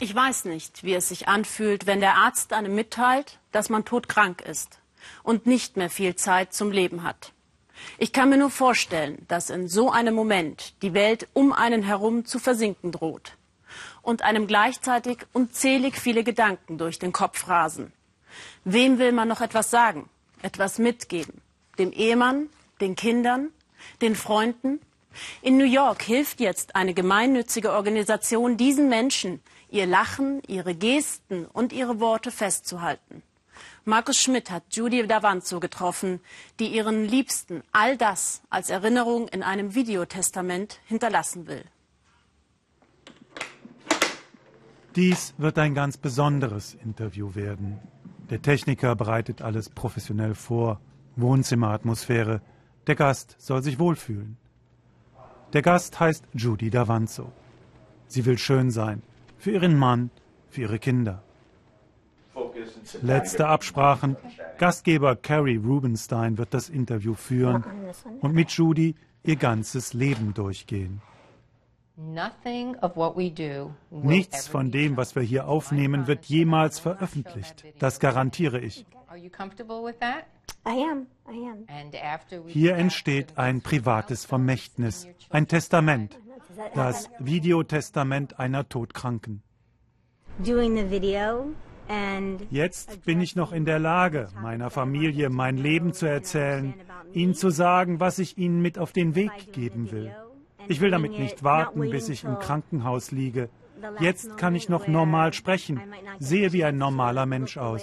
Ich 0.00 0.14
weiß 0.14 0.44
nicht, 0.44 0.84
wie 0.84 0.94
es 0.94 1.08
sich 1.08 1.26
anfühlt, 1.26 1.86
wenn 1.86 2.00
der 2.00 2.16
Arzt 2.16 2.52
einem 2.52 2.74
mitteilt, 2.74 3.38
dass 3.50 3.68
man 3.68 3.84
todkrank 3.84 4.42
ist 4.42 4.78
und 5.24 5.46
nicht 5.46 5.76
mehr 5.76 5.90
viel 5.90 6.14
Zeit 6.14 6.52
zum 6.52 6.70
Leben 6.70 7.02
hat. 7.02 7.32
Ich 7.98 8.12
kann 8.12 8.28
mir 8.28 8.38
nur 8.38 8.50
vorstellen, 8.50 9.24
dass 9.28 9.50
in 9.50 9.68
so 9.68 9.90
einem 9.90 10.14
Moment 10.14 10.74
die 10.82 10.94
Welt 10.94 11.28
um 11.32 11.52
einen 11.52 11.82
herum 11.82 12.24
zu 12.24 12.38
versinken 12.38 12.92
droht 12.92 13.36
und 14.02 14.22
einem 14.22 14.46
gleichzeitig 14.46 15.18
unzählig 15.32 15.96
viele 15.96 16.22
Gedanken 16.22 16.78
durch 16.78 16.98
den 16.98 17.12
Kopf 17.12 17.48
rasen. 17.48 17.92
Wem 18.64 18.98
will 18.98 19.12
man 19.12 19.28
noch 19.28 19.40
etwas 19.40 19.70
sagen, 19.70 20.08
etwas 20.42 20.78
mitgeben? 20.78 21.40
Dem 21.78 21.92
Ehemann, 21.92 22.50
den 22.80 22.94
Kindern, 22.94 23.50
den 24.00 24.14
Freunden? 24.14 24.80
In 25.42 25.56
New 25.56 25.64
York 25.64 26.02
hilft 26.02 26.40
jetzt 26.40 26.76
eine 26.76 26.94
gemeinnützige 26.94 27.72
Organisation 27.72 28.56
diesen 28.56 28.88
Menschen, 28.88 29.40
ihr 29.70 29.86
Lachen, 29.86 30.42
ihre 30.46 30.74
Gesten 30.74 31.46
und 31.46 31.72
ihre 31.72 32.00
Worte 32.00 32.30
festzuhalten. 32.30 33.22
Markus 33.84 34.18
Schmidt 34.18 34.50
hat 34.50 34.64
Judy 34.70 35.06
Davanzo 35.06 35.60
getroffen, 35.60 36.20
die 36.60 36.68
ihren 36.68 37.04
Liebsten 37.04 37.62
all 37.72 37.96
das 37.96 38.42
als 38.50 38.70
Erinnerung 38.70 39.28
in 39.28 39.42
einem 39.42 39.74
Videotestament 39.74 40.80
hinterlassen 40.86 41.46
will. 41.46 41.64
Dies 44.94 45.34
wird 45.38 45.58
ein 45.58 45.74
ganz 45.74 45.96
besonderes 45.96 46.74
Interview 46.74 47.34
werden. 47.34 47.78
Der 48.30 48.42
Techniker 48.42 48.94
bereitet 48.94 49.42
alles 49.42 49.70
professionell 49.70 50.34
vor. 50.34 50.80
Wohnzimmeratmosphäre. 51.16 52.40
Der 52.86 52.94
Gast 52.94 53.36
soll 53.38 53.62
sich 53.62 53.78
wohlfühlen. 53.78 54.36
Der 55.52 55.62
Gast 55.62 55.98
heißt 55.98 56.24
Judy 56.34 56.70
Davanzo. 56.70 57.32
Sie 58.06 58.24
will 58.26 58.38
schön 58.38 58.70
sein. 58.70 59.02
Für 59.38 59.52
ihren 59.52 59.78
Mann, 59.78 60.10
für 60.50 60.62
ihre 60.62 60.78
Kinder. 60.78 61.22
Letzte 63.02 63.46
Absprachen. 63.46 64.16
Gastgeber 64.58 65.16
Carrie 65.16 65.56
Rubenstein 65.56 66.38
wird 66.38 66.52
das 66.52 66.68
Interview 66.68 67.14
führen 67.14 67.64
und 68.20 68.34
mit 68.34 68.50
Judy 68.50 68.94
ihr 69.22 69.36
ganzes 69.36 69.94
Leben 69.94 70.34
durchgehen. 70.34 71.00
Nichts 73.90 74.48
von 74.48 74.70
dem, 74.70 74.96
was 74.96 75.16
wir 75.16 75.22
hier 75.22 75.48
aufnehmen, 75.48 76.06
wird 76.06 76.26
jemals 76.26 76.78
veröffentlicht. 76.78 77.64
Das 77.78 77.98
garantiere 77.98 78.60
ich. 78.60 78.86
Hier 82.46 82.74
entsteht 82.76 83.38
ein 83.38 83.60
privates 83.60 84.24
Vermächtnis, 84.24 85.08
ein 85.30 85.48
Testament, 85.48 86.18
das 86.74 87.10
Videotestament 87.18 88.38
einer 88.38 88.68
Todkranken. 88.68 89.42
Jetzt 92.50 93.04
bin 93.04 93.20
ich 93.20 93.34
noch 93.34 93.52
in 93.52 93.64
der 93.64 93.78
Lage, 93.78 94.28
meiner 94.42 94.70
Familie 94.70 95.30
mein 95.30 95.56
Leben 95.56 95.92
zu 95.92 96.06
erzählen, 96.06 96.74
ihnen 97.12 97.34
zu 97.34 97.50
sagen, 97.50 97.98
was 97.98 98.18
ich 98.18 98.36
ihnen 98.36 98.60
mit 98.60 98.78
auf 98.78 98.92
den 98.92 99.14
Weg 99.14 99.52
geben 99.52 99.90
will. 99.90 100.14
Ich 100.68 100.80
will 100.80 100.90
damit 100.90 101.18
nicht 101.18 101.42
warten, 101.42 101.80
bis 101.80 102.08
ich 102.08 102.24
im 102.24 102.38
Krankenhaus 102.38 103.10
liege. 103.10 103.48
Jetzt 104.00 104.36
kann 104.36 104.54
ich 104.54 104.68
noch 104.68 104.86
normal 104.86 105.32
sprechen, 105.32 105.80
sehe 106.18 106.52
wie 106.52 106.64
ein 106.64 106.78
normaler 106.78 107.26
Mensch 107.26 107.56
aus. 107.56 107.82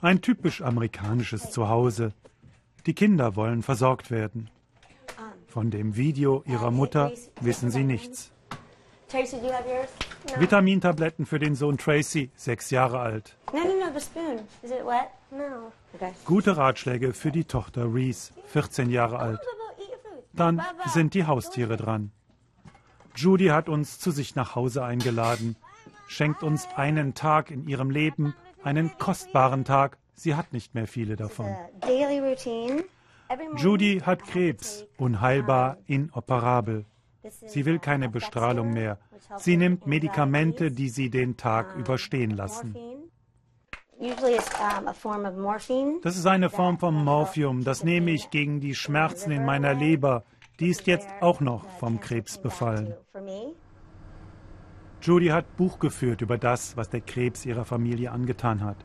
Ein 0.00 0.20
typisch 0.20 0.62
amerikanisches 0.62 1.50
Zuhause. 1.50 2.12
Die 2.86 2.94
Kinder 2.94 3.36
wollen 3.36 3.62
versorgt 3.62 4.10
werden. 4.10 4.50
Von 5.48 5.70
dem 5.70 5.96
Video 5.96 6.42
ihrer 6.46 6.70
Mutter 6.70 7.12
wissen 7.40 7.70
sie 7.70 7.84
nichts. 7.84 8.32
Vitamintabletten 10.36 11.26
für 11.26 11.38
den 11.38 11.54
Sohn 11.54 11.78
Tracy, 11.78 12.30
sechs 12.34 12.70
Jahre 12.70 12.98
alt. 12.98 13.36
Gute 16.24 16.56
Ratschläge 16.56 17.12
für 17.12 17.30
die 17.30 17.44
Tochter 17.44 17.92
Reese, 17.92 18.32
14 18.46 18.90
Jahre 18.90 19.18
alt. 19.18 19.40
Dann 20.32 20.60
sind 20.92 21.14
die 21.14 21.26
Haustiere 21.26 21.76
dran. 21.76 22.10
Judy 23.14 23.46
hat 23.46 23.68
uns 23.68 24.00
zu 24.00 24.10
sich 24.10 24.34
nach 24.34 24.56
Hause 24.56 24.84
eingeladen, 24.84 25.56
schenkt 26.06 26.42
uns 26.42 26.68
einen 26.76 27.14
Tag 27.14 27.50
in 27.50 27.66
ihrem 27.66 27.90
Leben, 27.90 28.34
einen 28.62 28.96
kostbaren 28.98 29.64
Tag. 29.64 29.98
Sie 30.14 30.34
hat 30.34 30.52
nicht 30.52 30.74
mehr 30.74 30.86
viele 30.86 31.16
davon. 31.16 31.54
Judy 33.56 34.00
hat 34.04 34.22
Krebs, 34.24 34.86
unheilbar, 34.96 35.78
inoperabel. 35.86 36.84
Sie 37.46 37.64
will 37.64 37.78
keine 37.78 38.08
Bestrahlung 38.08 38.70
mehr. 38.70 38.98
Sie 39.38 39.56
nimmt 39.56 39.86
Medikamente, 39.86 40.70
die 40.70 40.90
sie 40.90 41.10
den 41.10 41.36
Tag 41.36 41.74
überstehen 41.76 42.30
lassen. 42.30 42.76
Das 46.02 46.16
ist 46.16 46.26
eine 46.26 46.50
Form 46.50 46.78
von 46.78 46.94
Morphium. 47.04 47.64
Das 47.64 47.84
nehme 47.84 48.10
ich 48.10 48.30
gegen 48.30 48.60
die 48.60 48.74
Schmerzen 48.74 49.30
in 49.30 49.44
meiner 49.44 49.72
Leber. 49.72 50.24
Die 50.60 50.68
ist 50.68 50.86
jetzt 50.86 51.08
auch 51.20 51.40
noch 51.40 51.64
vom 51.78 52.00
Krebs 52.00 52.38
befallen. 52.38 52.94
Judy 55.04 55.26
hat 55.26 55.58
Buch 55.58 55.80
geführt 55.80 56.22
über 56.22 56.38
das, 56.38 56.78
was 56.78 56.88
der 56.88 57.02
Krebs 57.02 57.44
ihrer 57.44 57.66
Familie 57.66 58.10
angetan 58.10 58.64
hat. 58.64 58.78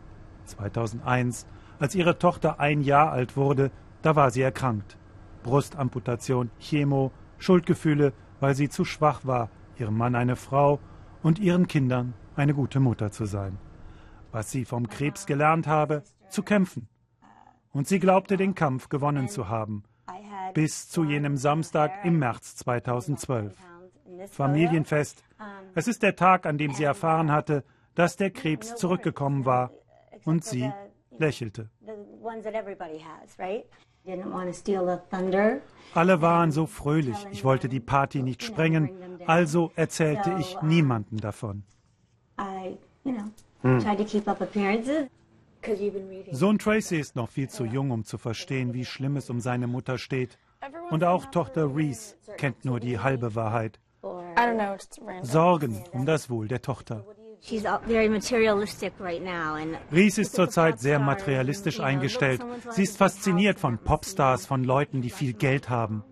2001, 0.47 1.47
als 1.79 1.95
ihre 1.95 2.19
Tochter 2.19 2.59
ein 2.59 2.81
Jahr 2.81 3.13
alt 3.13 3.37
wurde, 3.37 3.71
da 4.01 4.17
war 4.17 4.29
sie 4.29 4.41
erkrankt. 4.41 4.97
Brustamputation, 5.43 6.51
Chemo, 6.59 7.13
Schuldgefühle, 7.37 8.11
weil 8.41 8.53
sie 8.53 8.67
zu 8.67 8.83
schwach 8.83 9.21
war, 9.23 9.49
ihrem 9.77 9.97
Mann 9.97 10.13
eine 10.13 10.35
Frau 10.35 10.81
und 11.23 11.39
ihren 11.39 11.67
Kindern 11.67 12.13
eine 12.35 12.53
gute 12.53 12.81
Mutter 12.81 13.11
zu 13.11 13.23
sein. 13.23 13.57
Was 14.33 14.51
sie 14.51 14.65
vom 14.65 14.89
Krebs 14.89 15.25
gelernt 15.25 15.67
habe, 15.67 16.03
zu 16.27 16.43
kämpfen. 16.43 16.89
Und 17.71 17.87
sie 17.87 17.99
glaubte, 17.99 18.35
den 18.35 18.55
Kampf 18.55 18.89
gewonnen 18.89 19.29
zu 19.29 19.47
haben. 19.47 19.83
Bis 20.53 20.89
zu 20.89 21.05
jenem 21.05 21.37
Samstag 21.37 22.03
im 22.03 22.19
März 22.19 22.57
2012. 22.57 23.55
Familienfest. 24.27 25.23
Es 25.75 25.87
ist 25.87 26.03
der 26.03 26.15
Tag, 26.15 26.45
an 26.45 26.57
dem 26.57 26.73
sie 26.73 26.83
erfahren 26.83 27.31
hatte, 27.31 27.63
dass 27.95 28.15
der 28.15 28.31
Krebs 28.31 28.75
zurückgekommen 28.75 29.45
war. 29.45 29.71
Und 30.25 30.43
sie 30.43 30.71
lächelte. 31.17 31.69
Alle 35.93 36.21
waren 36.21 36.51
so 36.51 36.65
fröhlich. 36.65 37.27
Ich 37.31 37.43
wollte 37.43 37.69
die 37.69 37.79
Party 37.79 38.21
nicht 38.21 38.43
sprengen, 38.43 38.89
also 39.25 39.71
erzählte 39.75 40.35
ich 40.39 40.61
niemanden 40.61 41.17
davon. 41.17 41.63
Hm. 43.61 43.79
Sohn 46.31 46.59
Tracy 46.59 46.99
ist 46.99 47.15
noch 47.15 47.29
viel 47.29 47.49
zu 47.49 47.65
jung, 47.65 47.91
um 47.91 48.05
zu 48.05 48.17
verstehen, 48.17 48.73
wie 48.73 48.85
schlimm 48.85 49.17
es 49.17 49.29
um 49.29 49.41
seine 49.41 49.67
Mutter 49.67 49.97
steht. 49.97 50.37
Und 50.89 51.03
auch 51.03 51.25
Tochter 51.25 51.75
Reese 51.75 52.15
kennt 52.37 52.63
nur 52.63 52.79
die 52.79 52.99
halbe 52.99 53.35
Wahrheit. 53.35 53.79
Sorgen 55.21 55.83
um 55.91 56.05
das 56.05 56.29
Wohl 56.29 56.47
der 56.47 56.61
Tochter. 56.61 57.05
Reese 59.91 60.21
ist 60.21 60.35
zurzeit 60.35 60.79
sehr 60.79 60.99
materialistisch 60.99 61.79
eingestellt. 61.79 62.41
Sie 62.71 62.83
ist 62.83 62.97
fasziniert 62.97 63.59
von 63.59 63.77
Popstars, 63.77 64.45
von 64.45 64.63
Leuten, 64.63 65.01
die 65.01 65.09
viel 65.09 65.33
Geld 65.33 65.69
haben. 65.69 66.03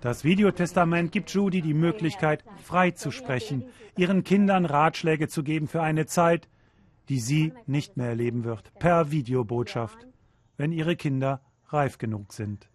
Das 0.00 0.24
Videotestament 0.24 1.12
gibt 1.12 1.30
Judy 1.30 1.62
die 1.62 1.72
Möglichkeit, 1.72 2.44
frei 2.62 2.90
zu 2.90 3.10
sprechen, 3.10 3.64
ihren 3.96 4.22
Kindern 4.22 4.66
Ratschläge 4.66 5.28
zu 5.28 5.42
geben 5.42 5.66
für 5.66 5.82
eine 5.82 6.06
Zeit, 6.06 6.48
die 7.08 7.20
sie 7.20 7.52
nicht 7.66 7.96
mehr 7.96 8.08
erleben 8.08 8.44
wird, 8.44 8.72
per 8.78 9.10
Videobotschaft, 9.10 10.06
wenn 10.56 10.72
ihre 10.72 10.96
Kinder 10.96 11.40
reif 11.68 11.98
genug 11.98 12.32
sind. 12.32 12.68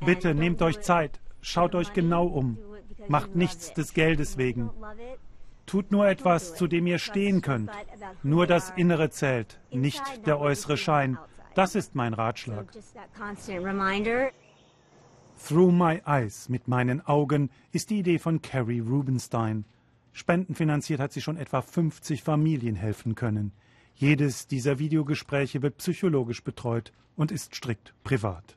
Bitte 0.00 0.34
nehmt 0.34 0.60
euch 0.62 0.80
Zeit, 0.80 1.20
Schaut 1.46 1.74
euch 1.74 1.92
genau 1.92 2.24
um. 2.26 2.56
Macht 3.06 3.36
nichts 3.36 3.74
des 3.74 3.92
Geldes 3.92 4.38
wegen. 4.38 4.70
Tut 5.66 5.92
nur 5.92 6.08
etwas, 6.08 6.54
zu 6.54 6.66
dem 6.66 6.86
ihr 6.86 6.98
stehen 6.98 7.42
könnt. 7.42 7.70
Nur 8.22 8.46
das 8.46 8.70
Innere 8.76 9.10
zählt, 9.10 9.60
nicht 9.70 10.02
der 10.26 10.40
äußere 10.40 10.78
Schein. 10.78 11.18
Das 11.54 11.74
ist 11.74 11.94
mein 11.94 12.14
Ratschlag. 12.14 12.66
Through 15.46 15.72
My 15.72 16.00
Eyes, 16.06 16.48
mit 16.48 16.66
meinen 16.66 17.06
Augen, 17.06 17.50
ist 17.72 17.90
die 17.90 17.98
Idee 17.98 18.18
von 18.18 18.40
Carrie 18.40 18.80
Rubenstein. 18.80 19.66
Spendenfinanziert 20.12 21.00
hat 21.00 21.12
sie 21.12 21.20
schon 21.20 21.36
etwa 21.36 21.60
50 21.60 22.22
Familien 22.22 22.74
helfen 22.74 23.14
können. 23.14 23.52
Jedes 23.96 24.46
dieser 24.46 24.78
Videogespräche 24.78 25.62
wird 25.62 25.78
psychologisch 25.78 26.42
betreut 26.42 26.92
und 27.16 27.30
ist 27.30 27.54
strikt 27.54 27.94
privat. 28.02 28.56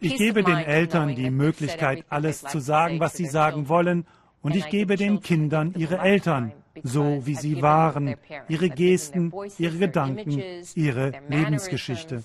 Ich 0.00 0.16
gebe 0.16 0.44
den 0.44 0.58
Eltern 0.58 1.14
die 1.14 1.30
Möglichkeit, 1.30 2.04
alles 2.08 2.42
zu 2.42 2.60
sagen, 2.60 3.00
was 3.00 3.14
sie 3.14 3.26
sagen 3.26 3.68
wollen, 3.68 4.06
Und 4.42 4.56
ich 4.56 4.68
gebe 4.68 4.96
den 4.96 5.20
Kindern 5.20 5.72
ihre 5.76 5.98
Eltern, 5.98 6.52
so 6.82 7.24
wie 7.24 7.36
sie 7.36 7.62
waren, 7.62 8.16
ihre 8.48 8.68
Gesten, 8.68 9.32
ihre 9.58 9.78
Gedanken, 9.78 10.42
ihre 10.74 11.12
Lebensgeschichte. 11.28 12.24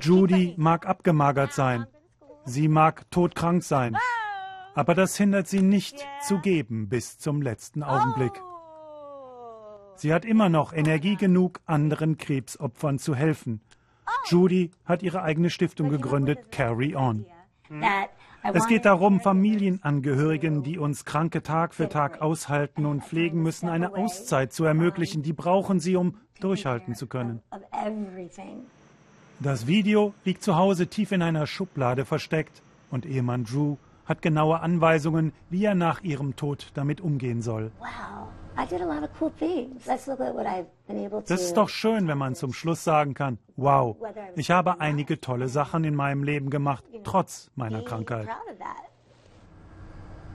Judy 0.00 0.54
mag 0.56 0.86
abgemagert 0.86 1.52
sein. 1.52 1.86
Sie 2.44 2.68
mag 2.68 3.08
todkrank 3.10 3.62
sein. 3.62 3.96
Aber 4.74 4.94
das 4.94 5.16
hindert 5.16 5.46
sie 5.46 5.62
nicht 5.62 6.04
zu 6.26 6.38
geben 6.38 6.88
bis 6.88 7.18
zum 7.18 7.42
letzten 7.42 7.82
Augenblick. 7.82 8.32
Sie 9.96 10.12
hat 10.12 10.24
immer 10.24 10.48
noch 10.48 10.72
Energie 10.72 11.16
genug, 11.16 11.60
anderen 11.66 12.18
Krebsopfern 12.18 12.98
zu 12.98 13.14
helfen. 13.14 13.60
Judy 14.26 14.72
hat 14.84 15.02
ihre 15.02 15.22
eigene 15.22 15.50
Stiftung 15.50 15.90
gegründet, 15.90 16.50
Carry 16.50 16.96
On. 16.96 17.26
Es 18.42 18.66
geht 18.66 18.84
darum, 18.84 19.20
Familienangehörigen, 19.20 20.62
die 20.62 20.78
uns 20.78 21.04
Kranke 21.04 21.42
Tag 21.42 21.74
für 21.74 21.88
Tag 21.88 22.20
aushalten 22.20 22.84
und 22.84 23.04
pflegen 23.04 23.42
müssen, 23.42 23.68
eine 23.68 23.94
Auszeit 23.94 24.52
zu 24.52 24.64
ermöglichen. 24.64 25.22
Die 25.22 25.32
brauchen 25.32 25.80
sie, 25.80 25.96
um 25.96 26.16
durchhalten 26.40 26.94
zu 26.94 27.06
können. 27.06 27.40
Das 29.40 29.66
Video 29.66 30.12
liegt 30.24 30.42
zu 30.42 30.56
Hause 30.56 30.88
tief 30.88 31.12
in 31.12 31.22
einer 31.22 31.46
Schublade 31.46 32.04
versteckt 32.04 32.60
und 32.90 33.06
Ehemann 33.06 33.44
Drew 33.44 33.76
hat 34.04 34.22
genaue 34.22 34.60
Anweisungen, 34.60 35.32
wie 35.50 35.64
er 35.64 35.74
nach 35.74 36.02
ihrem 36.02 36.36
Tod 36.36 36.70
damit 36.74 37.00
umgehen 37.00 37.42
soll. 37.42 37.70
Das 41.26 41.40
ist 41.42 41.56
doch 41.56 41.68
schön, 41.68 42.06
wenn 42.06 42.18
man 42.18 42.34
zum 42.34 42.52
Schluss 42.52 42.84
sagen 42.84 43.14
kann, 43.14 43.38
wow, 43.56 43.96
ich 44.36 44.50
habe 44.50 44.80
einige 44.80 45.20
tolle 45.20 45.48
Sachen 45.48 45.84
in 45.84 45.94
meinem 45.94 46.22
Leben 46.22 46.50
gemacht, 46.50 46.84
trotz 47.02 47.50
meiner 47.56 47.82
Krankheit. 47.82 48.28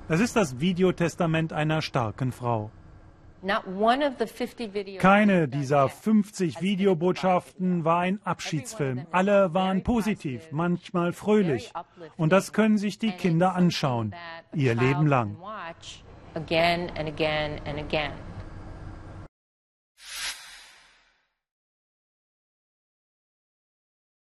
Es 0.10 0.20
ist 0.20 0.36
das 0.36 0.60
Videotestament 0.60 1.54
einer 1.54 1.82
starken 1.82 2.32
Frau. 2.32 2.72
Keine 5.00 5.48
dieser 5.48 5.90
50 5.90 6.62
Videobotschaften 6.62 7.86
war 7.86 8.00
ein 8.00 8.20
Abschiedsfilm. 8.24 9.06
Alle 9.12 9.54
waren 9.54 9.84
positiv, 9.84 10.50
manchmal 10.52 11.14
fröhlich. 11.14 11.72
Und 12.18 12.32
das 12.32 12.54
können 12.54 12.78
sich 12.78 13.00
die 13.00 13.12
Kinder 13.12 13.56
anschauen, 13.56 14.14
ihr 14.54 14.76
Leben 14.76 15.08
lang. 15.08 15.38